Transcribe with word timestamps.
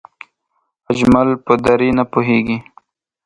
اجمل 0.91 1.29
په 1.45 1.53
دری 1.65 1.89
نه 1.97 2.03
پوهېږي 2.11 2.57